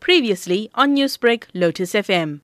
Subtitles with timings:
[0.00, 2.40] Previously on Newsbreak, Lotus FM.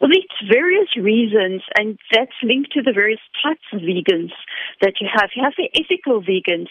[0.00, 4.32] Well, there's various reasons, and that's linked to the various types of vegans
[4.80, 5.30] that you have.
[5.34, 6.68] You have the ethical vegans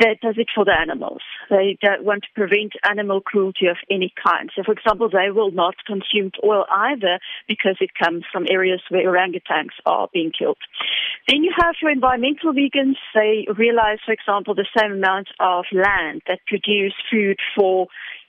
[0.00, 1.22] that does it for the animals.
[1.50, 4.50] They don't want to prevent animal cruelty of any kind.
[4.54, 9.06] So, for example, they will not consume oil either because it comes from areas where
[9.06, 10.58] orangutans are being killed.
[11.28, 12.96] Then you have your environmental vegans.
[13.14, 17.88] They realize, for example, the same amount of land that produce food for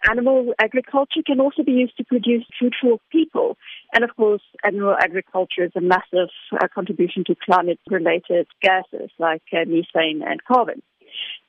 [0.10, 3.58] animal agriculture can also be used to produce food for people.
[3.96, 9.44] And of course, animal agriculture is a massive uh, contribution to climate related gases like
[9.54, 10.84] uh, methane and carbon.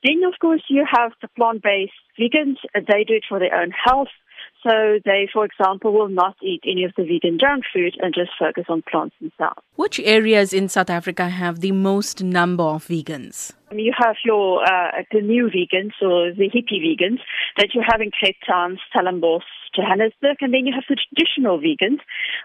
[0.05, 2.59] Then, of course, you have the plant based vegans.
[2.73, 4.15] They do it for their own health.
[4.63, 8.31] So they, for example, will not eat any of the vegan junk food and just
[8.39, 9.61] focus on plants themselves.
[9.75, 13.53] Which areas in South Africa have the most number of vegans?
[13.73, 17.19] You have your uh, the new vegans or the hippie vegans
[17.57, 19.43] that you have in Cape Town, Stellenbosch,
[19.75, 21.99] Johannesburg, and then you have the traditional vegans,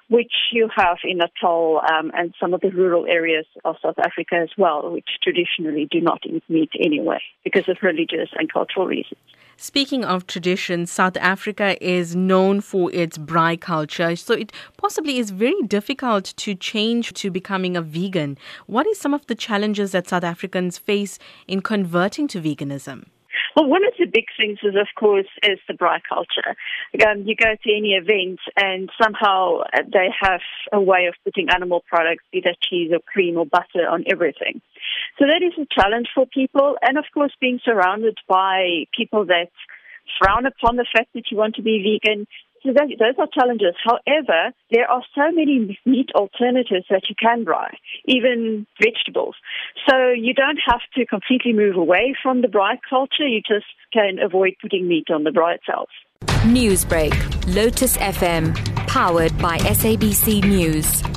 [0.09, 4.35] which you have in Natal um, and some of the rural areas of South Africa
[4.41, 9.19] as well, which traditionally do not eat meat anyway because of religious and cultural reasons.
[9.57, 15.29] Speaking of tradition, South Africa is known for its braai culture, so it possibly is
[15.29, 18.39] very difficult to change to becoming a vegan.
[18.65, 21.10] What are some of the challenges that South Africans face
[21.47, 23.05] in converting to veganism?
[23.55, 26.55] Well, one of the big things is, of course, is the braai culture.
[27.05, 31.83] Um, you go to any event and somehow they have a way of putting animal
[31.87, 34.61] products, be that cheese or cream or butter, on everything.
[35.19, 36.77] So that is a challenge for people.
[36.81, 39.51] And of course, being surrounded by people that
[40.19, 42.27] frown upon the fact that you want to be vegan
[42.63, 43.75] so those, those are challenges.
[43.83, 47.73] However, there are so many meat alternatives that you can braai,
[48.05, 49.35] even vegetables.
[49.89, 53.27] So you don't have to completely move away from the braai culture.
[53.27, 55.89] You just can avoid putting meat on the braai itself.
[56.45, 57.13] Newsbreak,
[57.55, 58.55] Lotus FM,
[58.87, 61.10] powered by SABC News.